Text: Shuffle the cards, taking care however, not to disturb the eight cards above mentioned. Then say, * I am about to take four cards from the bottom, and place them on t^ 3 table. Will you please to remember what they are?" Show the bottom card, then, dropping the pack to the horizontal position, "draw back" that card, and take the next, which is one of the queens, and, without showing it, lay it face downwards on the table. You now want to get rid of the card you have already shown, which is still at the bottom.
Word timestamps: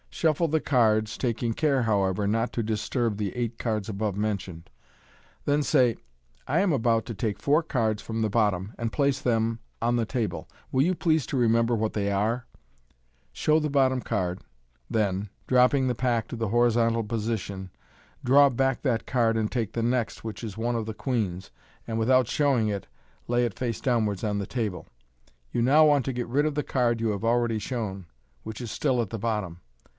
Shuffle 0.09 0.47
the 0.47 0.59
cards, 0.61 1.17
taking 1.17 1.53
care 1.53 1.83
however, 1.83 2.27
not 2.27 2.51
to 2.53 2.61
disturb 2.61 3.17
the 3.17 3.35
eight 3.35 3.57
cards 3.57 3.87
above 3.87 4.15
mentioned. 4.17 4.69
Then 5.45 5.63
say, 5.63 5.95
* 6.21 6.35
I 6.47 6.59
am 6.59 6.71
about 6.73 7.05
to 7.07 7.13
take 7.15 7.39
four 7.39 7.63
cards 7.63 8.01
from 8.01 8.21
the 8.21 8.29
bottom, 8.29 8.73
and 8.77 8.91
place 8.91 9.19
them 9.21 9.59
on 9.81 9.95
t^ 9.95 10.05
3 10.05 10.05
table. 10.05 10.49
Will 10.71 10.81
you 10.83 10.95
please 10.95 11.25
to 11.27 11.37
remember 11.37 11.75
what 11.75 11.93
they 11.93 12.11
are?" 12.11 12.45
Show 13.31 13.59
the 13.59 13.69
bottom 13.69 14.01
card, 14.01 14.41
then, 14.89 15.29
dropping 15.47 15.87
the 15.87 15.95
pack 15.95 16.27
to 16.29 16.35
the 16.35 16.49
horizontal 16.49 17.03
position, 17.03 17.69
"draw 18.23 18.49
back" 18.49 18.81
that 18.81 19.05
card, 19.05 19.37
and 19.37 19.51
take 19.51 19.73
the 19.73 19.83
next, 19.83 20.23
which 20.23 20.43
is 20.43 20.57
one 20.57 20.75
of 20.75 20.87
the 20.87 20.95
queens, 20.95 21.51
and, 21.87 21.97
without 21.97 22.27
showing 22.27 22.67
it, 22.67 22.87
lay 23.27 23.45
it 23.45 23.57
face 23.57 23.79
downwards 23.81 24.23
on 24.23 24.39
the 24.39 24.47
table. 24.47 24.87
You 25.51 25.61
now 25.61 25.85
want 25.85 26.05
to 26.05 26.13
get 26.13 26.27
rid 26.27 26.45
of 26.45 26.55
the 26.55 26.63
card 26.63 26.99
you 26.99 27.09
have 27.09 27.23
already 27.23 27.59
shown, 27.59 28.05
which 28.43 28.61
is 28.61 28.71
still 28.71 29.01
at 29.01 29.09
the 29.09 29.19
bottom. 29.19 29.61